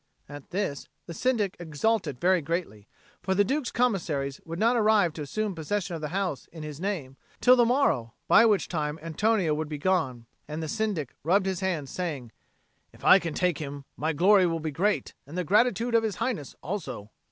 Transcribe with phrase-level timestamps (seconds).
[0.27, 2.87] At this the Syndic exulted very greatly;
[3.21, 6.79] for the Duke's Commissaries would not arrive to assume possession of the house in his
[6.79, 11.45] name till the morrow, by which time Antonio would be gone; and the Syndic rubbed
[11.45, 12.31] his hands, saying,
[12.91, 16.15] "If I can take him my glory will be great, and the gratitude of His
[16.15, 17.11] Highness also."